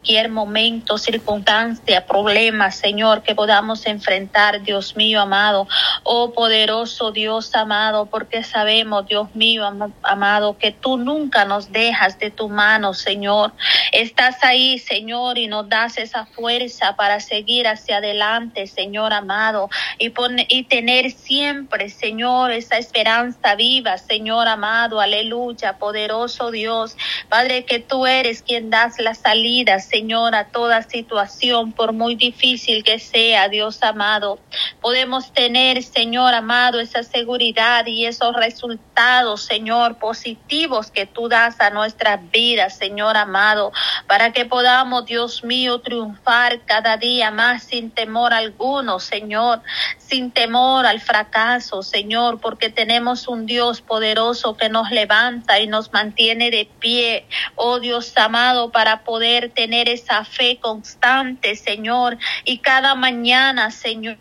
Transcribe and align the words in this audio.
cualquier 0.00 0.30
momento, 0.30 0.96
circunstancia, 0.96 2.06
problema, 2.06 2.70
Señor, 2.70 3.22
que 3.22 3.34
podamos 3.34 3.84
enfrentar, 3.84 4.62
Dios 4.62 4.96
mío 4.96 5.20
amado, 5.20 5.68
oh 6.04 6.32
poderoso 6.32 7.12
Dios 7.12 7.54
amado, 7.54 8.06
porque 8.06 8.42
sabemos, 8.42 9.06
Dios 9.06 9.28
mío 9.34 9.70
amado, 10.02 10.56
que 10.56 10.72
tú 10.72 10.96
nunca 10.96 11.44
nos 11.44 11.70
dejas 11.70 12.18
de 12.18 12.30
tu 12.30 12.48
mano, 12.48 12.94
Señor. 12.94 13.52
Estás 13.92 14.42
ahí, 14.42 14.78
Señor, 14.78 15.36
y 15.36 15.48
nos 15.48 15.68
das 15.68 15.98
esa 15.98 16.24
fuerza 16.24 16.96
para 16.96 17.20
seguir 17.20 17.68
hacia 17.68 17.98
adelante, 17.98 18.66
Señor 18.68 19.12
amado, 19.12 19.68
y, 19.98 20.10
y 20.48 20.62
tener 20.64 21.10
siempre, 21.10 21.90
Señor, 21.90 22.52
esa 22.52 22.78
esperanza 22.78 23.54
viva, 23.54 23.98
Señor 23.98 24.48
amado, 24.48 24.98
aleluya, 24.98 25.76
poderoso 25.76 26.50
Dios, 26.50 26.96
Padre, 27.28 27.66
que 27.66 27.80
tú 27.80 28.06
eres 28.06 28.40
quien 28.40 28.70
das 28.70 28.98
la 28.98 29.14
salida, 29.14 29.78
Señor, 29.90 30.36
a 30.36 30.44
toda 30.44 30.82
situación, 30.82 31.72
por 31.72 31.92
muy 31.92 32.14
difícil 32.14 32.84
que 32.84 33.00
sea, 33.00 33.48
Dios 33.48 33.82
amado. 33.82 34.38
Podemos 34.80 35.32
tener, 35.32 35.82
Señor 35.82 36.32
amado, 36.32 36.78
esa 36.78 37.02
seguridad 37.02 37.84
y 37.86 38.06
esos 38.06 38.36
resultados, 38.36 39.42
Señor, 39.42 39.98
positivos 39.98 40.92
que 40.92 41.06
tú 41.06 41.28
das 41.28 41.60
a 41.60 41.70
nuestras 41.70 42.20
vidas, 42.30 42.76
Señor 42.76 43.16
amado, 43.16 43.72
para 44.06 44.32
que 44.32 44.44
podamos, 44.44 45.06
Dios 45.06 45.42
mío, 45.42 45.80
triunfar 45.80 46.60
cada 46.64 46.96
día 46.96 47.32
más 47.32 47.64
sin 47.64 47.90
temor 47.90 48.32
alguno, 48.32 49.00
Señor, 49.00 49.60
sin 49.98 50.30
temor 50.30 50.86
al 50.86 51.00
fracaso, 51.00 51.82
Señor, 51.82 52.40
porque 52.40 52.70
tenemos 52.70 53.26
un 53.26 53.46
Dios 53.46 53.80
poderoso 53.80 54.56
que 54.56 54.68
nos 54.68 54.90
levanta 54.90 55.58
y 55.58 55.66
nos 55.66 55.92
mantiene 55.92 56.50
de 56.50 56.68
pie, 56.78 57.26
oh 57.56 57.80
Dios 57.80 58.16
amado, 58.16 58.70
para 58.70 59.02
poder 59.02 59.50
tener 59.50 59.79
esa 59.88 60.24
fe 60.24 60.58
constante, 60.60 61.56
Señor, 61.56 62.18
y 62.44 62.58
cada 62.58 62.94
mañana, 62.94 63.70
Señor 63.70 64.18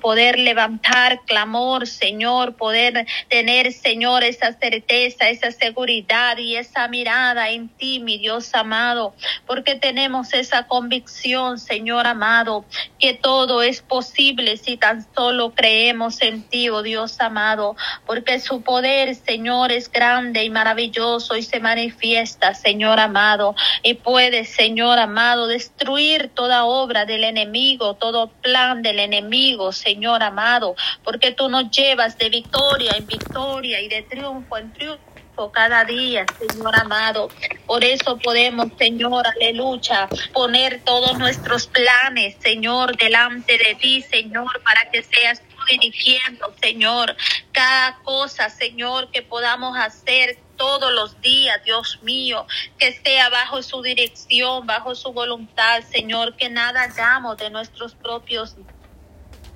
poder 0.00 0.38
levantar 0.38 1.22
clamor, 1.26 1.86
Señor, 1.86 2.56
poder 2.56 3.06
tener, 3.28 3.72
Señor, 3.72 4.24
esa 4.24 4.52
certeza, 4.52 5.28
esa 5.28 5.50
seguridad 5.50 6.38
y 6.38 6.56
esa 6.56 6.88
mirada 6.88 7.50
en 7.50 7.68
ti, 7.68 8.00
mi 8.00 8.18
Dios 8.18 8.54
amado, 8.54 9.14
porque 9.46 9.74
tenemos 9.74 10.32
esa 10.32 10.66
convicción, 10.66 11.58
Señor 11.58 12.06
amado, 12.06 12.64
que 12.98 13.14
todo 13.14 13.62
es 13.62 13.82
posible 13.82 14.56
si 14.56 14.76
tan 14.76 15.06
solo 15.14 15.52
creemos 15.54 16.22
en 16.22 16.42
ti, 16.42 16.68
oh 16.68 16.82
Dios 16.82 17.20
amado, 17.20 17.76
porque 18.06 18.38
su 18.40 18.62
poder, 18.62 19.14
Señor, 19.14 19.72
es 19.72 19.90
grande 19.90 20.44
y 20.44 20.50
maravilloso 20.50 21.36
y 21.36 21.42
se 21.42 21.60
manifiesta, 21.60 22.54
Señor 22.54 23.00
amado, 23.00 23.54
y 23.82 23.94
puede, 23.94 24.44
Señor 24.44 24.98
amado, 24.98 25.46
destruir 25.46 26.30
toda 26.34 26.64
obra 26.64 27.04
del 27.06 27.24
enemigo, 27.24 27.94
todo 27.94 28.28
plan 28.28 28.82
del 28.82 28.98
enemigo, 28.98 29.69
Señor 29.72 30.22
amado, 30.22 30.74
porque 31.04 31.32
tú 31.32 31.48
nos 31.48 31.70
llevas 31.70 32.16
de 32.18 32.28
victoria 32.28 32.92
en 32.96 33.06
victoria 33.06 33.80
y 33.80 33.88
de 33.88 34.02
triunfo 34.02 34.56
en 34.56 34.72
triunfo 34.72 35.10
cada 35.52 35.84
día, 35.84 36.26
Señor 36.38 36.76
amado. 36.76 37.28
Por 37.66 37.82
eso 37.82 38.18
podemos, 38.18 38.68
Señor, 38.78 39.26
aleluya, 39.26 40.08
poner 40.32 40.82
todos 40.84 41.18
nuestros 41.18 41.66
planes, 41.66 42.36
Señor, 42.40 42.96
delante 42.96 43.56
de 43.56 43.74
ti, 43.76 44.02
Señor, 44.02 44.62
para 44.62 44.90
que 44.90 45.02
seas 45.02 45.40
tú 45.40 45.56
dirigiendo, 45.70 46.52
Señor, 46.60 47.16
cada 47.52 47.96
cosa, 48.02 48.50
Señor, 48.50 49.10
que 49.10 49.22
podamos 49.22 49.78
hacer 49.78 50.38
todos 50.56 50.92
los 50.92 51.18
días, 51.22 51.62
Dios 51.64 52.00
mío, 52.02 52.46
que 52.78 52.88
esté 52.88 53.16
bajo 53.30 53.62
su 53.62 53.80
dirección, 53.80 54.66
bajo 54.66 54.94
su 54.94 55.10
voluntad, 55.12 55.82
Señor, 55.90 56.36
que 56.36 56.50
nada 56.50 56.82
hagamos 56.82 57.38
de 57.38 57.48
nuestros 57.48 57.94
propios 57.94 58.56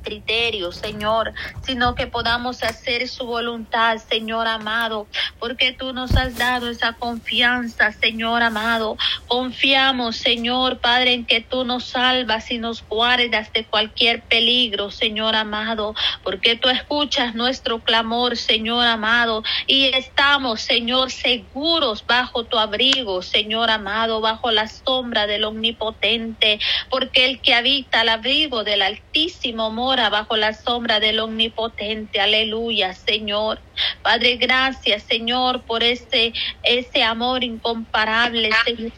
criterios, 0.05 0.77
Señor, 0.77 1.33
sino 1.63 1.95
que 1.97 2.07
podamos 2.07 2.63
hacer 2.63 3.09
su 3.09 3.27
voluntad, 3.27 3.99
Señor 3.99 4.47
amado, 4.47 5.09
porque 5.41 5.73
tú 5.73 5.93
nos 5.93 6.15
has 6.15 6.39
dado 6.39 6.69
esa 6.71 6.93
confianza, 6.93 7.91
Señor 7.93 8.43
amado. 8.43 8.97
Confiamos, 9.27 10.17
Señor 10.17 10.79
Padre, 10.79 11.15
en 11.15 11.25
que 11.25 11.41
tú 11.41 11.65
nos 11.65 11.85
salvas 11.85 12.51
y 12.51 12.59
nos 12.59 12.87
guardas 12.87 13.53
de 13.53 13.65
cualquier 13.65 14.23
peligro, 14.23 14.91
Señor 14.91 15.35
amado, 15.35 15.95
porque 16.23 16.57
tú 16.57 16.69
escuchas 16.69 17.35
nuestro 17.35 17.81
clamor, 17.81 18.37
Señor 18.37 18.87
amado, 18.87 19.43
y 19.67 19.87
estamos, 19.87 20.61
Señor, 20.61 21.11
seguros 21.11 22.05
bajo 22.07 22.45
tu 22.45 22.59
abrigo, 22.59 23.23
Señor 23.23 23.71
amado, 23.71 24.21
bajo 24.21 24.51
la 24.51 24.69
sombra 24.69 25.27
del 25.27 25.45
Omnipotente, 25.45 26.61
porque 26.91 27.25
el 27.25 27.41
que 27.41 27.55
habita 27.55 28.03
al 28.03 28.11
abrigo 28.11 28.65
del 28.65 28.83
Altísimo 28.83 29.71
bajo 29.95 30.37
la 30.37 30.53
sombra 30.53 31.01
del 31.01 31.21
Omnipotente. 31.21 32.21
Aleluya, 32.21 32.95
Señor. 32.95 33.61
Padre, 34.03 34.37
gracias, 34.37 35.03
Señor, 35.05 35.63
por 35.63 35.83
ese, 35.83 36.33
ese 36.63 37.03
amor 37.03 37.45
incomparable, 37.45 38.51
Señor 38.65 38.93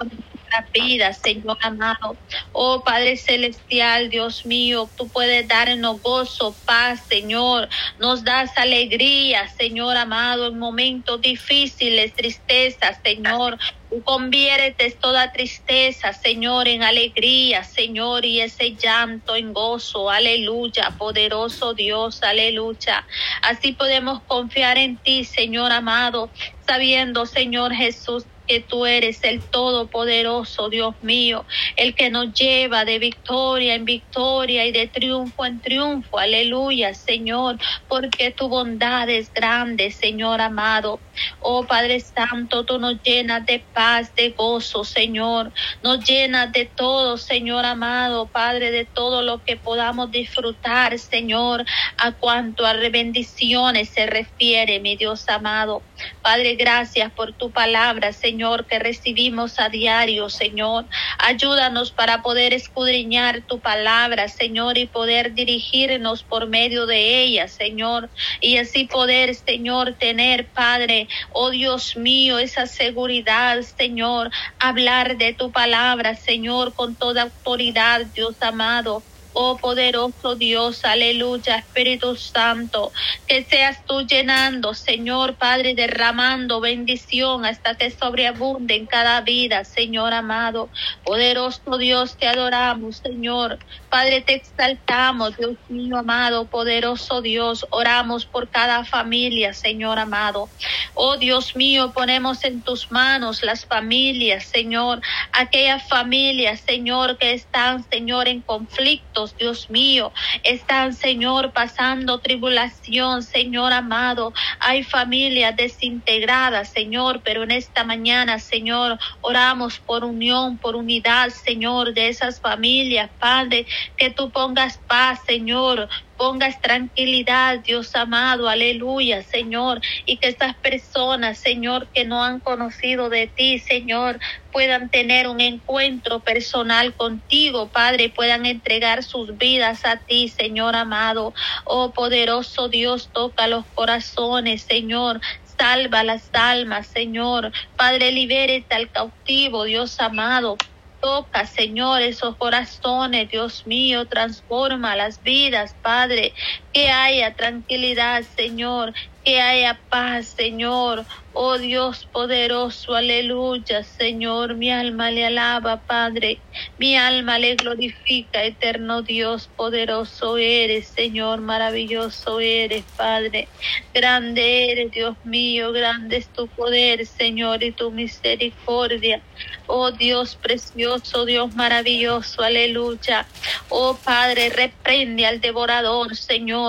vida, 0.72 1.12
Señor 1.12 1.58
amado. 1.62 2.16
Oh 2.52 2.82
Padre 2.84 3.16
Celestial, 3.16 4.08
Dios 4.08 4.46
mío, 4.46 4.88
tú 4.96 5.08
puedes 5.08 5.46
darnos 5.48 6.00
gozo, 6.02 6.54
paz, 6.64 7.00
Señor. 7.08 7.68
Nos 7.98 8.24
das 8.24 8.56
alegría, 8.56 9.48
Señor 9.48 9.96
amado, 9.96 10.48
en 10.48 10.58
momentos 10.58 11.20
difíciles, 11.20 12.14
tristeza, 12.14 12.98
Señor. 13.04 13.58
Tú 13.96 14.02
conviertes 14.02 15.00
toda 15.00 15.32
tristeza, 15.32 16.12
Señor, 16.12 16.68
en 16.68 16.82
alegría, 16.82 17.64
Señor, 17.64 18.26
y 18.26 18.42
ese 18.42 18.76
llanto 18.76 19.34
en 19.34 19.54
gozo. 19.54 20.10
Aleluya, 20.10 20.94
poderoso 20.98 21.72
Dios, 21.72 22.22
aleluya. 22.22 23.06
Así 23.40 23.72
podemos 23.72 24.22
confiar 24.24 24.76
en 24.76 24.98
ti, 24.98 25.24
Señor 25.24 25.72
amado, 25.72 26.30
sabiendo, 26.66 27.24
Señor 27.24 27.72
Jesús, 27.72 28.26
que 28.46 28.60
tú 28.60 28.86
eres 28.86 29.22
el 29.24 29.40
Todopoderoso, 29.42 30.68
Dios 30.68 30.94
mío, 31.02 31.44
el 31.76 31.94
que 31.94 32.10
nos 32.10 32.32
lleva 32.32 32.84
de 32.84 32.98
victoria 32.98 33.74
en 33.74 33.84
victoria 33.84 34.66
y 34.66 34.72
de 34.72 34.86
triunfo 34.86 35.44
en 35.44 35.60
triunfo. 35.60 36.18
Aleluya, 36.18 36.94
Señor, 36.94 37.58
porque 37.88 38.30
tu 38.30 38.48
bondad 38.48 39.08
es 39.08 39.32
grande, 39.32 39.90
Señor 39.90 40.40
amado. 40.40 41.00
Oh 41.40 41.64
Padre 41.64 42.00
Santo, 42.00 42.64
tú 42.64 42.78
nos 42.78 43.02
llenas 43.02 43.44
de 43.46 43.58
paz, 43.72 44.14
de 44.14 44.30
gozo, 44.30 44.84
Señor. 44.84 45.52
Nos 45.82 46.04
llenas 46.04 46.52
de 46.52 46.66
todo, 46.66 47.16
Señor 47.16 47.64
amado, 47.64 48.26
Padre, 48.26 48.70
de 48.70 48.84
todo 48.84 49.22
lo 49.22 49.42
que 49.42 49.56
podamos 49.56 50.10
disfrutar, 50.10 50.98
Señor, 50.98 51.64
a 51.98 52.12
cuanto 52.12 52.66
a 52.66 52.74
bendiciones 52.74 53.88
se 53.88 54.06
refiere, 54.06 54.80
mi 54.80 54.96
Dios 54.96 55.28
amado. 55.28 55.82
Padre, 56.22 56.54
gracias 56.54 57.10
por 57.12 57.32
tu 57.32 57.50
palabra, 57.50 58.12
Señor 58.12 58.35
Señor, 58.36 58.66
que 58.66 58.78
recibimos 58.78 59.58
a 59.58 59.70
diario, 59.70 60.28
Señor. 60.28 60.84
Ayúdanos 61.18 61.90
para 61.92 62.20
poder 62.20 62.52
escudriñar 62.52 63.46
tu 63.46 63.62
palabra, 63.62 64.28
Señor, 64.28 64.76
y 64.76 64.84
poder 64.84 65.32
dirigirnos 65.32 66.22
por 66.22 66.46
medio 66.46 66.84
de 66.84 67.22
ella, 67.22 67.48
Señor. 67.48 68.10
Y 68.42 68.58
así 68.58 68.88
poder, 68.88 69.34
Señor, 69.34 69.96
tener, 69.98 70.52
Padre, 70.52 71.08
oh 71.30 71.48
Dios 71.48 71.96
mío, 71.96 72.38
esa 72.38 72.66
seguridad, 72.66 73.62
Señor, 73.62 74.30
hablar 74.58 75.16
de 75.16 75.32
tu 75.32 75.50
palabra, 75.50 76.14
Señor, 76.14 76.74
con 76.74 76.94
toda 76.94 77.22
autoridad, 77.22 78.02
Dios 78.14 78.36
amado. 78.42 79.06
Oh 79.38 79.58
poderoso 79.58 80.34
Dios, 80.34 80.82
aleluya, 80.86 81.56
Espíritu 81.56 82.16
Santo, 82.16 82.90
que 83.26 83.44
seas 83.44 83.84
tú 83.84 84.00
llenando, 84.00 84.72
Señor 84.72 85.34
Padre, 85.34 85.74
derramando 85.74 86.58
bendición 86.58 87.44
hasta 87.44 87.74
que 87.74 87.90
sobreabunde 87.90 88.76
en 88.76 88.86
cada 88.86 89.20
vida, 89.20 89.64
Señor 89.64 90.14
amado. 90.14 90.70
Poderoso 91.04 91.76
Dios, 91.76 92.16
te 92.16 92.26
adoramos, 92.26 92.96
Señor. 92.96 93.58
Padre, 93.90 94.22
te 94.22 94.36
exaltamos, 94.36 95.36
Dios 95.36 95.56
mío 95.68 95.98
amado, 95.98 96.46
poderoso 96.46 97.20
Dios. 97.20 97.66
Oramos 97.68 98.24
por 98.24 98.48
cada 98.48 98.86
familia, 98.86 99.52
Señor 99.52 99.98
amado. 99.98 100.48
Oh 100.94 101.18
Dios 101.18 101.56
mío, 101.56 101.92
ponemos 101.92 102.42
en 102.42 102.62
tus 102.62 102.90
manos 102.90 103.42
las 103.42 103.66
familias, 103.66 104.46
Señor. 104.46 105.02
Aquellas 105.32 105.86
familias, 105.86 106.62
Señor, 106.66 107.18
que 107.18 107.34
están, 107.34 107.84
Señor, 107.90 108.28
en 108.28 108.40
conflicto 108.40 109.25
Dios 109.34 109.70
mío, 109.70 110.12
están, 110.44 110.92
Señor, 110.92 111.52
pasando 111.52 112.20
tribulación, 112.20 113.22
Señor 113.22 113.72
amado. 113.72 114.32
Hay 114.60 114.84
familias 114.84 115.56
desintegradas, 115.56 116.70
Señor, 116.70 117.22
pero 117.24 117.42
en 117.42 117.50
esta 117.50 117.82
mañana, 117.82 118.38
Señor, 118.38 118.98
oramos 119.20 119.80
por 119.80 120.04
unión, 120.04 120.58
por 120.58 120.76
unidad, 120.76 121.30
Señor, 121.30 121.94
de 121.94 122.08
esas 122.08 122.40
familias, 122.40 123.10
Padre, 123.18 123.66
que 123.96 124.10
tú 124.10 124.30
pongas 124.30 124.78
paz, 124.86 125.20
Señor, 125.26 125.88
pongas 126.16 126.60
tranquilidad, 126.60 127.60
Dios 127.60 127.94
amado, 127.94 128.48
aleluya, 128.48 129.22
Señor, 129.22 129.80
y 130.04 130.18
que 130.18 130.28
estas 130.28 130.56
personas, 130.56 131.38
Señor, 131.38 131.90
que 131.92 132.04
no 132.04 132.22
han 132.24 132.40
conocido 132.40 133.08
de 133.08 133.28
ti, 133.28 133.58
Señor, 133.58 134.18
puedan 134.50 134.90
tener 134.90 135.28
un 135.28 135.40
encuentro 135.40 136.20
personal 136.20 136.94
contigo, 136.96 137.70
Padre, 137.70 138.08
puedan 138.08 138.46
entregar 138.46 139.02
sus 139.02 139.36
vidas 139.36 139.84
a 139.84 139.98
ti, 139.98 140.28
Señor 140.28 140.76
amado. 140.76 141.34
Oh 141.64 141.92
poderoso 141.92 142.68
Dios, 142.68 143.10
toca 143.12 143.48
los 143.48 143.66
corazones, 143.74 144.64
Señor. 144.64 145.20
Salva 145.42 146.04
las 146.04 146.30
almas, 146.32 146.88
Señor. 146.88 147.52
Padre, 147.76 148.12
libérete 148.12 148.74
al 148.74 148.90
cautivo, 148.90 149.64
Dios 149.64 150.00
amado. 150.00 150.56
Toca, 151.00 151.46
Señor, 151.46 152.02
esos 152.02 152.36
corazones, 152.38 153.28
Dios 153.28 153.62
mío, 153.66 154.08
transforma 154.08 154.96
las 154.96 155.20
vidas, 155.22 155.76
Padre. 155.82 156.34
Que 156.76 156.90
haya 156.90 157.34
tranquilidad, 157.34 158.22
Señor. 158.36 158.92
Que 159.24 159.40
haya 159.40 159.80
paz, 159.88 160.34
Señor. 160.36 161.06
Oh 161.38 161.58
Dios 161.58 162.08
poderoso, 162.12 162.94
aleluya, 162.94 163.84
Señor, 163.84 164.54
mi 164.54 164.70
alma 164.70 165.10
le 165.10 165.26
alaba, 165.26 165.82
Padre, 165.82 166.38
mi 166.78 166.96
alma 166.96 167.38
le 167.38 167.56
glorifica, 167.56 168.42
eterno 168.42 169.02
Dios 169.02 169.50
poderoso 169.54 170.38
eres, 170.38 170.88
Señor, 170.88 171.42
maravilloso 171.42 172.40
eres, 172.40 172.84
Padre, 172.96 173.48
grande 173.92 174.72
eres, 174.72 174.92
Dios 174.92 175.14
mío, 175.24 175.72
grande 175.72 176.16
es 176.16 176.28
tu 176.28 176.48
poder, 176.48 177.04
Señor, 177.04 177.62
y 177.62 177.72
tu 177.72 177.90
misericordia. 177.90 179.20
Oh 179.66 179.90
Dios 179.90 180.36
precioso, 180.36 181.26
Dios 181.26 181.54
maravilloso, 181.54 182.42
aleluya. 182.42 183.26
Oh 183.68 183.94
Padre, 184.02 184.48
reprende 184.48 185.26
al 185.26 185.42
devorador, 185.42 186.16
Señor. 186.16 186.65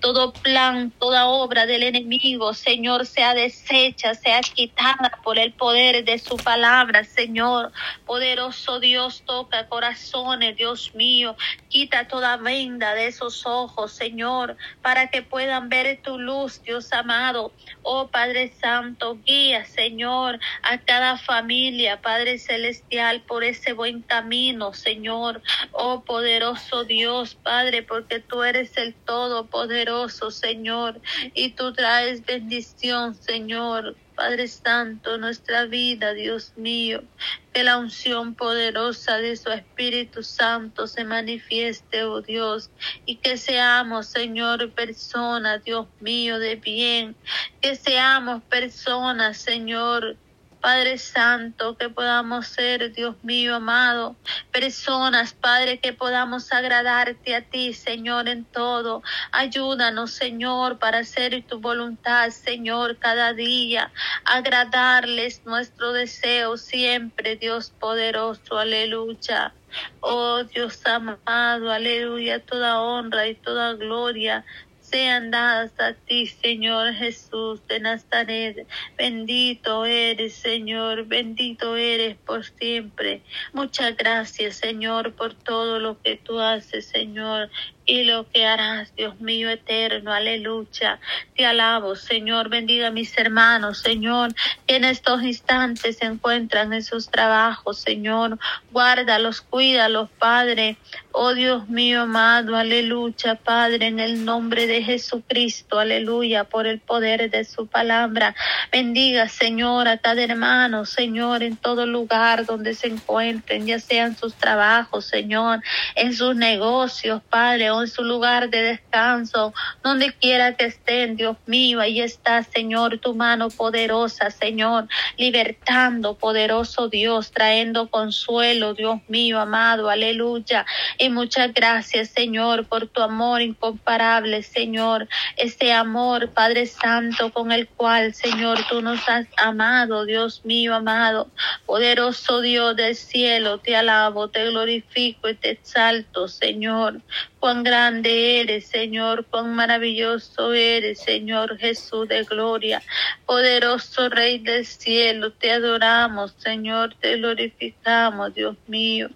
Todo 0.00 0.32
plan, 0.32 0.90
toda 0.98 1.26
obra 1.26 1.66
del 1.66 1.82
enemigo, 1.82 2.54
Señor, 2.54 3.06
sea 3.06 3.34
deshecha 3.34 4.14
sea 4.14 4.40
quitada 4.40 5.18
por 5.22 5.38
el 5.38 5.52
poder 5.52 6.04
de 6.04 6.18
su 6.18 6.36
palabra, 6.36 7.04
Señor. 7.04 7.72
Poderoso 8.06 8.80
Dios, 8.80 9.22
toca 9.26 9.68
corazones, 9.68 10.56
Dios 10.56 10.94
mío. 10.94 11.36
Quita 11.68 12.08
toda 12.08 12.36
venda 12.36 12.94
de 12.94 13.06
esos 13.06 13.46
ojos, 13.46 13.92
Señor, 13.92 14.56
para 14.82 15.08
que 15.08 15.22
puedan 15.22 15.68
ver 15.68 16.00
tu 16.02 16.18
luz, 16.18 16.62
Dios 16.62 16.92
amado. 16.92 17.52
Oh 17.82 18.08
Padre 18.08 18.52
Santo, 18.60 19.18
guía, 19.24 19.64
Señor, 19.64 20.38
a 20.62 20.78
cada 20.78 21.16
familia, 21.18 22.00
Padre 22.00 22.38
Celestial, 22.38 23.22
por 23.22 23.44
ese 23.44 23.72
buen 23.72 24.02
camino, 24.02 24.74
Señor. 24.74 25.42
Oh 25.72 26.02
poderoso 26.04 26.84
Dios, 26.84 27.34
Padre, 27.34 27.82
porque 27.82 28.20
tú 28.20 28.42
eres 28.42 28.76
el 28.76 28.94
Todopoderoso, 29.38 30.32
Señor, 30.32 31.00
y 31.32 31.50
tú 31.50 31.72
traes 31.72 32.24
bendición, 32.24 33.14
Señor. 33.14 33.94
Padre 34.16 34.48
Santo, 34.48 35.16
nuestra 35.16 35.66
vida, 35.66 36.12
Dios 36.12 36.52
mío, 36.56 37.04
que 37.52 37.62
la 37.62 37.78
unción 37.78 38.34
poderosa 38.34 39.18
de 39.18 39.36
su 39.36 39.48
Espíritu 39.50 40.24
Santo 40.24 40.88
se 40.88 41.04
manifieste, 41.04 42.02
oh 42.02 42.20
Dios, 42.20 42.68
y 43.06 43.14
que 43.14 43.36
seamos, 43.36 44.06
Señor, 44.08 44.72
personas, 44.72 45.62
Dios 45.62 45.86
mío, 46.00 46.40
de 46.40 46.56
bien, 46.56 47.14
que 47.60 47.76
seamos 47.76 48.42
personas, 48.42 49.36
Señor, 49.36 50.16
Padre 50.60 50.98
Santo, 50.98 51.76
que 51.76 51.88
podamos 51.88 52.48
ser, 52.48 52.92
Dios 52.92 53.16
mío 53.22 53.54
amado, 53.54 54.16
personas, 54.52 55.32
Padre, 55.32 55.78
que 55.78 55.92
podamos 55.92 56.52
agradarte 56.52 57.36
a 57.36 57.42
ti, 57.42 57.72
Señor, 57.72 58.28
en 58.28 58.44
todo. 58.44 59.02
Ayúdanos, 59.32 60.12
Señor, 60.12 60.78
para 60.78 60.98
hacer 60.98 61.44
tu 61.46 61.60
voluntad, 61.60 62.30
Señor, 62.30 62.98
cada 62.98 63.32
día. 63.32 63.92
Agradarles 64.24 65.42
nuestro 65.44 65.92
deseo 65.92 66.56
siempre, 66.56 67.36
Dios 67.36 67.70
poderoso, 67.78 68.58
aleluya. 68.58 69.54
Oh 70.00 70.44
Dios 70.44 70.80
amado, 70.86 71.70
aleluya, 71.70 72.44
toda 72.44 72.80
honra 72.80 73.28
y 73.28 73.34
toda 73.34 73.74
gloria 73.74 74.44
sean 74.90 75.30
dadas 75.30 75.72
a 75.78 75.92
ti, 75.92 76.26
Señor 76.26 76.94
Jesús 76.94 77.66
de 77.66 77.80
Nazaret. 77.80 78.66
Bendito 78.96 79.84
eres, 79.84 80.34
Señor, 80.34 81.06
bendito 81.06 81.76
eres 81.76 82.16
por 82.16 82.44
siempre. 82.44 83.22
Muchas 83.52 83.96
gracias, 83.96 84.56
Señor, 84.56 85.14
por 85.14 85.34
todo 85.34 85.78
lo 85.78 86.00
que 86.00 86.16
tú 86.16 86.40
haces, 86.40 86.86
Señor 86.86 87.50
y 87.88 88.04
lo 88.04 88.28
que 88.28 88.44
harás, 88.44 88.94
Dios 88.94 89.18
mío 89.18 89.48
eterno, 89.48 90.12
aleluya. 90.12 91.00
Te 91.34 91.46
alabo, 91.46 91.96
Señor, 91.96 92.50
bendiga 92.50 92.88
a 92.88 92.90
mis 92.90 93.16
hermanos, 93.16 93.78
Señor, 93.78 94.34
que 94.66 94.76
en 94.76 94.84
estos 94.84 95.22
instantes 95.22 95.96
se 95.96 96.04
encuentran 96.04 96.74
en 96.74 96.84
sus 96.84 97.08
trabajos, 97.08 97.78
Señor. 97.78 98.38
Guárdalos, 98.70 99.40
cuídalos, 99.40 100.10
Padre. 100.18 100.76
Oh 101.12 101.32
Dios 101.32 101.68
mío 101.70 102.02
amado, 102.02 102.56
aleluya, 102.56 103.36
Padre, 103.36 103.86
en 103.86 104.00
el 104.00 104.24
nombre 104.24 104.66
de 104.66 104.82
Jesucristo, 104.82 105.78
aleluya, 105.80 106.44
por 106.44 106.66
el 106.66 106.80
poder 106.80 107.30
de 107.30 107.44
su 107.44 107.66
palabra. 107.66 108.36
Bendiga, 108.70 109.28
Señor, 109.28 109.88
a 109.88 109.96
cada 109.96 110.22
hermano, 110.22 110.84
Señor, 110.84 111.42
en 111.42 111.56
todo 111.56 111.86
lugar 111.86 112.44
donde 112.44 112.74
se 112.74 112.88
encuentren, 112.88 113.66
ya 113.66 113.80
sean 113.80 114.16
sus 114.16 114.34
trabajos, 114.34 115.06
Señor, 115.06 115.62
en 115.96 116.14
sus 116.14 116.36
negocios, 116.36 117.22
Padre, 117.30 117.70
en 117.82 117.88
su 117.88 118.02
lugar 118.02 118.50
de 118.50 118.62
descanso, 118.62 119.52
donde 119.82 120.12
quiera 120.12 120.56
que 120.56 120.66
estén, 120.66 121.16
Dios 121.16 121.36
mío, 121.46 121.80
ahí 121.80 122.00
está, 122.00 122.42
Señor, 122.42 122.98
tu 122.98 123.14
mano 123.14 123.48
poderosa, 123.50 124.30
Señor, 124.30 124.88
libertando, 125.16 126.14
poderoso 126.14 126.88
Dios, 126.88 127.30
trayendo 127.30 127.88
consuelo, 127.88 128.74
Dios 128.74 129.00
mío, 129.08 129.40
amado, 129.40 129.90
aleluya. 129.90 130.66
Y 130.98 131.08
muchas 131.10 131.52
gracias, 131.52 132.10
Señor, 132.10 132.66
por 132.66 132.86
tu 132.86 133.02
amor 133.02 133.42
incomparable, 133.42 134.42
Señor, 134.42 135.08
ese 135.36 135.72
amor, 135.72 136.30
Padre 136.30 136.66
Santo, 136.66 137.32
con 137.32 137.52
el 137.52 137.68
cual, 137.68 138.14
Señor, 138.14 138.58
tú 138.68 138.82
nos 138.82 139.08
has 139.08 139.26
amado, 139.36 140.04
Dios 140.04 140.44
mío, 140.44 140.74
amado, 140.74 141.28
poderoso 141.66 142.40
Dios 142.40 142.76
del 142.76 142.94
cielo, 142.94 143.58
te 143.58 143.76
alabo, 143.76 144.28
te 144.28 144.44
glorifico 144.46 145.28
y 145.28 145.34
te 145.34 145.50
exalto, 145.50 146.28
Señor. 146.28 147.00
Cuán 147.40 147.62
grande 147.62 148.40
eres, 148.40 148.66
Señor, 148.66 149.24
cuán 149.26 149.54
maravilloso 149.54 150.52
eres, 150.52 151.00
Señor 151.00 151.56
Jesús 151.58 152.08
de 152.08 152.24
gloria. 152.24 152.82
Poderoso 153.26 154.08
Rey 154.08 154.38
del 154.38 154.66
cielo, 154.66 155.32
te 155.32 155.52
adoramos, 155.52 156.34
Señor, 156.38 156.96
te 157.00 157.16
glorificamos, 157.16 158.34
Dios 158.34 158.56
mío. 158.66 159.10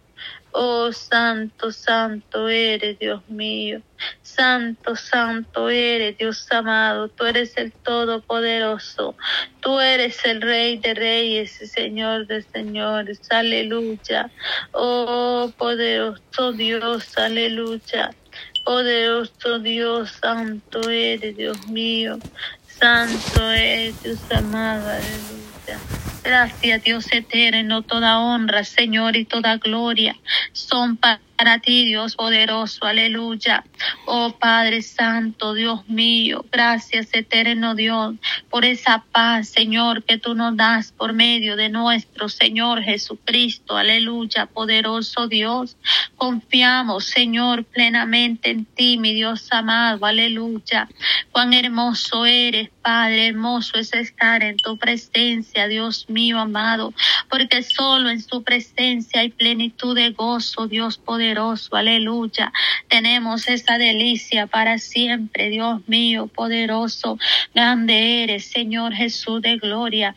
Oh, 0.55 0.93
santo, 0.93 1.73
santo 1.73 2.47
eres, 2.49 2.99
Dios 2.99 3.27
mío. 3.27 3.81
Santo, 4.21 4.95
santo 4.97 5.71
eres, 5.71 6.19
Dios 6.19 6.47
amado. 6.53 7.09
Tú 7.09 7.25
eres 7.25 7.57
el 7.57 7.73
Todopoderoso. 7.73 9.17
Tú 9.61 9.81
eres 9.81 10.23
el 10.27 10.43
Rey 10.43 10.77
de 10.77 10.93
Reyes 10.93 11.63
y 11.63 11.67
Señor 11.67 12.27
de 12.27 12.43
Señores. 12.43 13.21
Aleluya. 13.31 14.31
Oh, 14.73 15.51
poderoso 15.57 16.53
Dios, 16.53 17.17
aleluya. 17.17 18.15
Poderoso 18.65 19.59
Dios, 19.59 20.11
santo 20.21 20.89
eres, 20.89 21.37
Dios 21.37 21.67
mío. 21.69 22.19
Santo 22.67 23.51
eres, 23.51 24.03
Dios 24.03 24.19
amado. 24.31 24.89
Aleluya. 24.89 25.79
Gracias, 26.23 26.83
Dios 26.85 27.07
eterno, 27.13 27.83
toda 27.83 28.21
honra, 28.21 28.65
Señor, 28.65 29.17
y 29.17 29.25
toda 29.25 29.57
gloria 29.57 30.17
son 30.53 30.97
para 30.97 31.21
para 31.43 31.59
ti, 31.59 31.87
Dios 31.87 32.15
poderoso, 32.15 32.85
aleluya. 32.85 33.65
Oh 34.07 34.31
Padre 34.31 34.81
Santo, 34.81 35.55
Dios 35.55 35.89
mío, 35.89 36.45
gracias 36.53 37.09
eterno 37.13 37.75
Dios 37.75 38.15
por 38.49 38.65
esa 38.65 39.05
paz, 39.11 39.49
Señor, 39.49 40.05
que 40.05 40.19
tú 40.19 40.37
nos 40.37 40.57
das 40.57 40.93
por 40.93 41.13
medio 41.15 41.57
de 41.57 41.69
nuestro 41.69 42.29
Señor 42.29 42.85
Jesucristo, 42.85 43.77
aleluya, 43.77 44.47
poderoso 44.47 45.27
Dios. 45.27 45.77
Confiamos, 46.15 47.07
Señor, 47.07 47.65
plenamente 47.65 48.51
en 48.51 48.65
ti, 48.65 48.97
mi 48.97 49.13
Dios 49.13 49.49
amado, 49.51 50.07
aleluya. 50.07 50.89
Cuán 51.33 51.55
hermoso 51.55 52.25
eres, 52.25 52.71
Padre, 52.83 53.27
hermoso 53.27 53.79
es 53.79 53.93
estar 53.95 54.45
en 54.45 54.57
tu 54.59 54.79
presencia, 54.79 55.67
Dios 55.67 56.07
mío 56.09 56.39
amado, 56.39 56.95
porque 57.29 57.65
solo 57.65 58.11
en 58.11 58.21
su 58.21 58.45
presencia 58.45 59.23
hay 59.23 59.31
plenitud 59.31 59.97
de 59.97 60.11
gozo, 60.11 60.69
Dios 60.69 60.99
poderoso 60.99 61.32
aleluya. 61.73 62.53
Tenemos 62.89 63.49
esa 63.49 63.79
delicia 63.79 64.47
para 64.47 64.79
siempre, 64.79 65.51
Dios 65.51 65.81
mío, 65.87 66.27
poderoso, 66.27 67.19
grande 67.55 68.23
eres, 68.23 68.47
Señor 68.47 68.93
Jesús 68.93 69.41
de 69.43 69.57
gloria. 69.57 70.15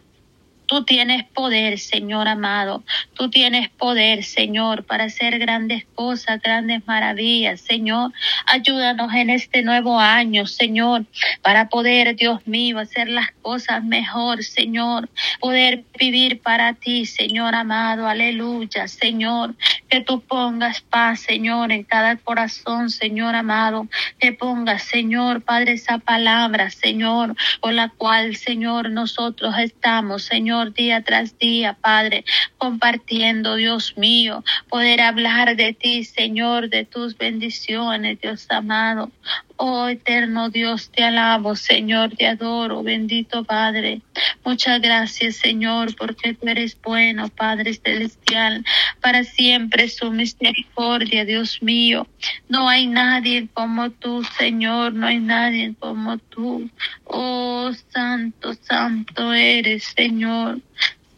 Tú 0.68 0.84
tienes 0.84 1.26
poder, 1.26 1.78
Señor 1.78 2.28
amado. 2.28 2.84
Tú 3.14 3.30
tienes 3.30 3.70
poder, 3.70 4.24
Señor, 4.24 4.84
para 4.84 5.06
hacer 5.06 5.38
grandes 5.38 5.86
cosas, 5.94 6.42
grandes 6.42 6.86
maravillas, 6.88 7.62
Señor. 7.62 8.12
Ayúdanos 8.48 9.14
en 9.14 9.30
este 9.30 9.62
nuevo 9.62 10.00
año, 10.00 10.48
Señor, 10.48 11.06
para 11.42 11.70
poder, 11.70 12.16
Dios 12.16 12.46
mío, 12.48 12.80
hacer 12.80 13.10
las 13.10 13.32
cosas 13.42 13.84
mejor, 13.84 14.44
Señor. 14.44 15.10
Poder 15.40 15.84
vivir 16.00 16.42
para 16.42 16.74
ti, 16.74 17.06
Señor 17.06 17.54
amado. 17.54 18.08
Aleluya, 18.08 18.88
Señor. 18.88 19.54
Que 19.90 20.02
tú 20.02 20.22
pongas 20.22 20.82
paz, 20.82 21.22
Señor, 21.22 21.72
en 21.72 21.84
cada 21.84 22.16
corazón, 22.18 22.90
Señor 22.90 23.36
amado. 23.36 23.88
Que 24.20 24.34
pongas, 24.34 24.84
Señor, 24.84 25.42
Padre, 25.42 25.74
esa 25.74 26.00
palabra, 26.00 26.70
Señor, 26.70 27.36
con 27.60 27.76
la 27.76 27.90
cual, 27.90 28.36
Señor, 28.36 28.90
nosotros 28.90 29.56
estamos, 29.60 30.24
Señor, 30.24 30.74
día 30.74 31.04
tras 31.04 31.38
día, 31.38 31.78
Padre, 31.80 32.26
compartiendo, 32.58 33.56
Dios 33.56 33.98
mío, 33.98 34.44
poder 34.70 35.02
hablar 35.02 35.56
de 35.56 35.74
ti, 35.74 36.04
Señor, 36.04 36.70
de 36.70 36.86
tus 36.86 37.18
bendiciones, 37.18 38.20
Dios 38.22 38.48
amado. 38.50 39.12
Oh 39.58 39.88
eterno 39.88 40.50
Dios, 40.50 40.90
te 40.90 41.04
alabo, 41.04 41.56
Señor, 41.56 42.12
te 42.18 42.28
adoro, 42.28 42.84
bendito 42.84 43.46
Padre. 43.46 44.02
Muchas 44.44 44.82
gracias, 44.82 45.38
Señor, 45.38 45.96
porque 45.96 46.34
tú 46.34 46.48
eres 46.50 46.78
bueno, 46.82 47.30
Padre 47.30 47.74
celestial. 47.74 48.66
Para 49.06 49.24
siempre 49.24 49.88
su 49.88 50.10
misericordia, 50.10 51.26
Dios 51.26 51.62
mío. 51.62 52.08
No 52.50 52.68
hay 52.68 52.88
nadie 52.88 53.48
como 53.54 53.92
tú, 53.92 54.24
Señor, 54.36 54.94
no 54.94 55.06
hay 55.06 55.20
nadie 55.20 55.76
como 55.78 56.18
tú. 56.18 56.72
Oh, 57.04 57.72
santo, 57.90 58.56
santo 58.56 59.32
eres, 59.32 59.94
Señor. 59.96 60.60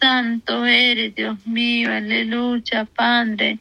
Santo 0.02 0.66
eres, 0.66 1.16
Dios 1.16 1.48
mío, 1.48 1.94
aleluya, 1.94 2.84
Padre. 2.84 3.60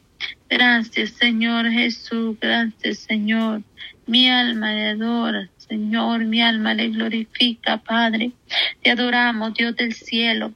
Gracias, 0.49 1.11
Señor 1.11 1.71
Jesús, 1.71 2.37
gracias, 2.37 2.97
Señor. 2.97 3.63
Mi 4.07 4.29
alma 4.29 4.73
le 4.73 4.89
adora, 4.89 5.47
Señor, 5.55 6.25
mi 6.25 6.41
alma 6.41 6.73
le 6.73 6.89
glorifica, 6.89 7.77
Padre. 7.77 8.33
Te 8.83 8.91
adoramos, 8.91 9.53
Dios 9.53 9.73
del 9.77 9.93
cielo 9.93 10.51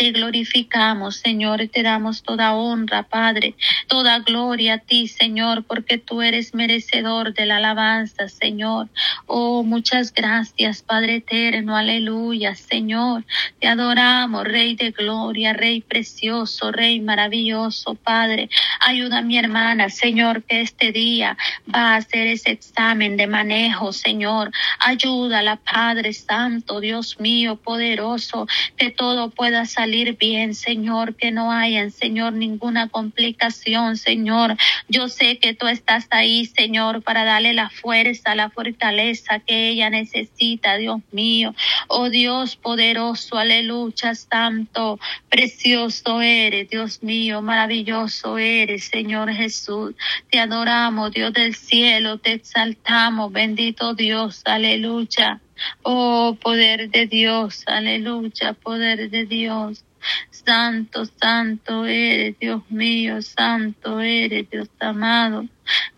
te 0.00 0.12
glorificamos, 0.12 1.16
Señor, 1.16 1.60
y 1.60 1.68
te 1.68 1.82
damos 1.82 2.22
toda 2.22 2.54
honra, 2.54 3.02
Padre, 3.02 3.54
toda 3.86 4.18
gloria 4.20 4.74
a 4.74 4.78
ti, 4.78 5.08
Señor, 5.08 5.62
porque 5.64 5.98
tú 5.98 6.22
eres 6.22 6.54
merecedor 6.54 7.34
de 7.34 7.44
la 7.44 7.58
alabanza, 7.58 8.30
Señor. 8.30 8.88
Oh, 9.26 9.62
muchas 9.62 10.14
gracias, 10.14 10.80
Padre 10.80 11.16
eterno, 11.16 11.76
aleluya, 11.76 12.54
Señor. 12.54 13.24
Te 13.58 13.68
adoramos, 13.68 14.44
Rey 14.44 14.74
de 14.74 14.90
gloria, 14.92 15.52
Rey 15.52 15.82
precioso, 15.82 16.72
Rey 16.72 17.00
maravilloso, 17.00 17.94
Padre. 17.94 18.48
Ayuda 18.80 19.18
a 19.18 19.22
mi 19.22 19.36
hermana, 19.36 19.90
Señor, 19.90 20.44
que 20.44 20.62
este 20.62 20.92
día 20.92 21.36
va 21.68 21.92
a 21.92 21.96
hacer 21.96 22.26
ese 22.26 22.52
examen 22.52 23.18
de 23.18 23.26
manejo, 23.26 23.92
Señor. 23.92 24.50
Ayúdala, 24.78 25.56
Padre 25.56 26.14
Santo, 26.14 26.80
Dios 26.80 27.20
mío, 27.20 27.56
poderoso, 27.56 28.46
que 28.78 28.90
todo 28.90 29.28
pueda 29.28 29.66
salir 29.70 30.16
bien, 30.16 30.54
Señor, 30.54 31.14
que 31.14 31.30
no 31.30 31.52
haya, 31.52 31.88
Señor, 31.90 32.32
ninguna 32.32 32.88
complicación, 32.88 33.96
Señor. 33.96 34.56
Yo 34.88 35.08
sé 35.08 35.38
que 35.38 35.54
tú 35.54 35.66
estás 35.66 36.06
ahí, 36.10 36.46
Señor, 36.46 37.02
para 37.02 37.24
darle 37.24 37.52
la 37.52 37.70
fuerza, 37.70 38.34
la 38.34 38.50
fortaleza 38.50 39.38
que 39.40 39.70
ella 39.70 39.90
necesita, 39.90 40.76
Dios 40.76 41.00
mío. 41.12 41.54
Oh 41.88 42.10
Dios 42.10 42.56
poderoso, 42.56 43.38
aleluya, 43.38 44.14
santo, 44.14 44.98
precioso 45.28 46.20
eres, 46.20 46.68
Dios 46.68 47.02
mío, 47.02 47.42
maravilloso 47.42 48.38
eres, 48.38 48.84
Señor 48.84 49.32
Jesús. 49.32 49.94
Te 50.30 50.38
adoramos, 50.40 51.12
Dios 51.12 51.32
del 51.32 51.54
cielo, 51.54 52.18
te 52.18 52.32
exaltamos, 52.32 53.32
bendito 53.32 53.94
Dios, 53.94 54.42
aleluya. 54.44 55.40
Oh, 55.82 56.36
poder 56.40 56.90
de 56.90 57.06
Dios, 57.06 57.64
aleluya, 57.66 58.54
poder 58.54 59.10
de 59.10 59.26
Dios. 59.26 59.84
Santo, 60.30 61.04
santo 61.04 61.84
eres, 61.84 62.38
Dios 62.38 62.62
mío, 62.70 63.20
santo 63.20 64.00
eres, 64.00 64.48
Dios 64.50 64.68
amado. 64.80 65.46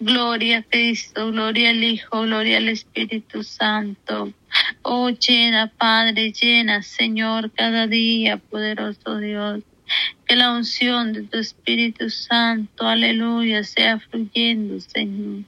Gloria 0.00 0.59
a 0.59 0.62
Cristo, 0.62 1.31
gloria 1.31 1.71
al 1.71 1.85
Hijo, 1.85 2.23
gloria 2.23 2.57
al 2.59 2.69
Espíritu 2.69 3.45
Santo. 3.45 4.33
Oh, 4.83 5.11
llena, 5.11 5.69
Padre, 5.69 6.33
llena, 6.33 6.83
Señor, 6.83 7.52
cada 7.52 7.87
día, 7.87 8.38
poderoso 8.38 9.19
Dios. 9.19 9.62
Que 10.26 10.37
la 10.37 10.52
unción 10.52 11.12
de 11.12 11.23
tu 11.23 11.38
Espíritu 11.38 12.11
Santo, 12.11 12.88
aleluya, 12.88 13.62
sea 13.62 14.00
fluyendo, 14.00 14.81
Señor. 14.81 15.45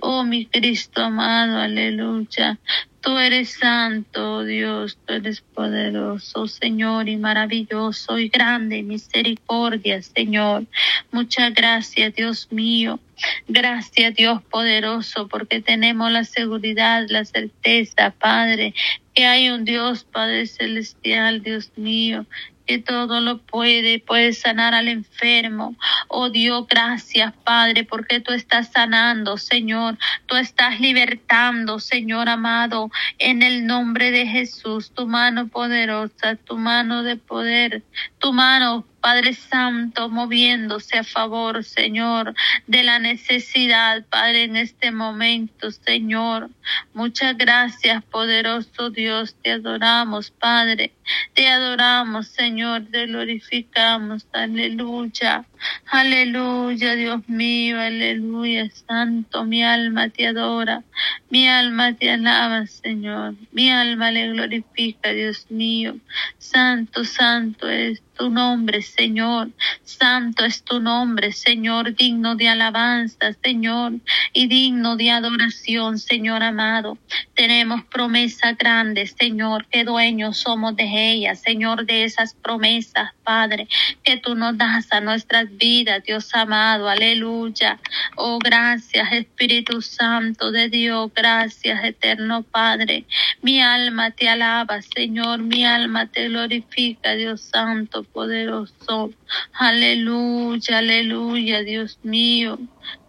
Oh, 0.00 0.24
mi 0.24 0.46
Cristo 0.46 1.02
amado, 1.02 1.58
aleluya. 1.58 2.58
Tú 3.00 3.16
eres 3.16 3.52
santo, 3.58 4.44
Dios, 4.44 4.98
tú 5.06 5.14
eres 5.14 5.40
poderoso, 5.40 6.46
Señor, 6.46 7.08
y 7.08 7.16
maravilloso 7.16 8.18
y 8.18 8.28
grande 8.28 8.82
misericordia, 8.82 10.02
Señor. 10.02 10.66
Muchas 11.10 11.54
gracias, 11.54 12.14
Dios 12.14 12.48
mío. 12.50 13.00
Gracias, 13.48 14.14
Dios 14.14 14.42
poderoso, 14.42 15.28
porque 15.28 15.62
tenemos 15.62 16.10
la 16.12 16.24
seguridad, 16.24 17.06
la 17.08 17.24
certeza, 17.24 18.10
Padre, 18.10 18.74
que 19.14 19.26
hay 19.26 19.48
un 19.48 19.64
Dios, 19.64 20.04
Padre 20.04 20.46
celestial, 20.46 21.42
Dios 21.42 21.70
mío, 21.76 22.26
que 22.70 22.78
todo 22.78 23.20
lo 23.20 23.38
puede, 23.38 23.98
puede 23.98 24.32
sanar 24.32 24.74
al 24.74 24.86
enfermo. 24.86 25.74
Oh 26.06 26.30
Dios, 26.30 26.68
gracias 26.68 27.32
Padre, 27.42 27.82
porque 27.82 28.20
tú 28.20 28.32
estás 28.32 28.70
sanando, 28.70 29.38
Señor. 29.38 29.98
Tú 30.26 30.36
estás 30.36 30.78
libertando, 30.78 31.80
Señor 31.80 32.28
amado, 32.28 32.92
en 33.18 33.42
el 33.42 33.66
nombre 33.66 34.12
de 34.12 34.24
Jesús. 34.24 34.92
Tu 34.94 35.08
mano 35.08 35.48
poderosa, 35.48 36.36
tu 36.36 36.58
mano 36.58 37.02
de 37.02 37.16
poder, 37.16 37.82
tu 38.20 38.32
mano 38.32 38.84
Padre 39.00 39.32
Santo, 39.32 40.10
moviéndose 40.10 40.98
a 40.98 41.04
favor, 41.04 41.64
Señor, 41.64 42.34
de 42.66 42.82
la 42.82 42.98
necesidad, 42.98 44.04
Padre, 44.10 44.44
en 44.44 44.56
este 44.56 44.90
momento, 44.92 45.70
Señor. 45.70 46.50
Muchas 46.92 47.36
gracias, 47.38 48.04
poderoso 48.04 48.90
Dios, 48.90 49.34
te 49.42 49.52
adoramos, 49.52 50.30
Padre. 50.30 50.92
Te 51.34 51.48
adoramos, 51.48 52.28
Señor, 52.28 52.84
te 52.90 53.06
glorificamos, 53.06 54.26
aleluya. 54.32 55.46
Aleluya, 55.86 56.94
Dios 56.94 57.28
mío, 57.28 57.80
aleluya, 57.80 58.70
Santo, 58.70 59.44
mi 59.44 59.62
alma 59.62 60.08
te 60.08 60.26
adora, 60.26 60.82
mi 61.28 61.48
alma 61.48 61.94
te 61.94 62.10
alaba, 62.10 62.66
Señor, 62.66 63.34
mi 63.52 63.70
alma 63.70 64.10
le 64.10 64.28
glorifica, 64.28 65.10
Dios 65.10 65.46
mío. 65.50 65.96
Santo, 66.38 67.04
santo 67.04 67.68
es 67.68 68.02
tu 68.20 68.28
nombre, 68.28 68.82
Señor. 68.82 69.48
Santo 69.82 70.44
es 70.44 70.62
tu 70.62 70.78
nombre, 70.78 71.32
Señor, 71.32 71.94
digno 71.94 72.36
de 72.36 72.50
alabanza, 72.50 73.32
Señor, 73.42 73.94
y 74.34 74.46
digno 74.46 74.96
de 74.96 75.10
adoración, 75.10 75.98
Señor 75.98 76.42
amado. 76.42 76.98
Tenemos 77.34 77.82
promesas 77.84 78.58
grandes, 78.58 79.16
Señor, 79.18 79.66
que 79.68 79.84
dueños 79.84 80.36
somos 80.36 80.76
de 80.76 81.12
ellas, 81.12 81.40
Señor, 81.40 81.86
de 81.86 82.04
esas 82.04 82.34
promesas, 82.34 83.10
Padre, 83.24 83.68
que 84.04 84.18
tú 84.18 84.34
nos 84.34 84.58
das 84.58 84.92
a 84.92 85.00
nuestras 85.00 85.56
vidas, 85.56 86.02
Dios 86.04 86.34
amado, 86.34 86.90
aleluya. 86.90 87.78
Oh, 88.16 88.38
gracias, 88.38 89.12
Espíritu 89.12 89.80
Santo 89.80 90.52
de 90.52 90.68
Dios, 90.68 91.10
gracias, 91.14 91.82
eterno 91.84 92.42
Padre. 92.42 93.06
Mi 93.40 93.62
alma 93.62 94.10
te 94.10 94.28
alaba, 94.28 94.82
Señor, 94.82 95.38
mi 95.38 95.64
alma 95.64 96.06
te 96.06 96.28
glorifica, 96.28 97.14
Dios 97.14 97.40
Santo 97.40 98.04
poderoso. 98.12 99.12
Aleluya, 99.52 100.78
aleluya, 100.78 101.62
Dios 101.62 101.98
mío. 102.02 102.58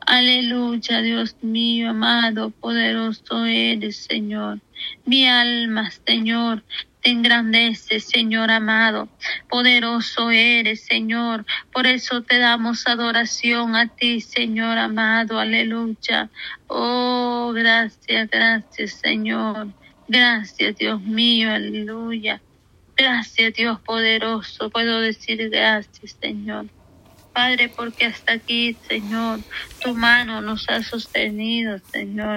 Aleluya, 0.05 1.01
Dios 1.01 1.36
mío, 1.41 1.91
amado, 1.91 2.50
poderoso 2.50 3.46
eres, 3.46 3.98
Señor. 3.98 4.60
Mi 5.05 5.27
alma, 5.27 5.91
Señor, 6.05 6.63
te 7.01 7.12
engrandece, 7.12 8.00
Señor 8.00 8.51
amado. 8.51 9.10
Poderoso 9.50 10.31
eres, 10.31 10.84
Señor. 10.84 11.46
Por 11.72 11.88
eso 11.88 12.24
te 12.24 12.39
damos 12.39 12.88
adoración 12.88 13.75
a 13.75 13.88
ti, 13.88 14.22
Señor 14.22 14.77
amado. 14.77 15.39
Aleluya. 15.39 16.29
Oh, 16.67 17.51
gracias, 17.53 18.29
gracias, 18.29 18.93
Señor. 18.93 19.67
Gracias, 20.08 20.75
Dios 20.77 21.01
mío. 21.01 21.51
Aleluya. 21.51 22.41
Gracias 23.01 23.55
Dios 23.55 23.79
poderoso, 23.79 24.70
puedo 24.70 25.01
decir 25.01 25.50
gracias 25.50 26.15
Señor. 26.22 26.67
Padre, 27.34 27.67
porque 27.75 28.05
hasta 28.05 28.34
aquí, 28.34 28.77
Señor, 28.88 29.39
tu 29.84 29.96
mano 29.96 30.39
nos 30.41 30.70
ha 30.70 30.84
sostenido, 30.84 31.79
Señor. 31.91 32.29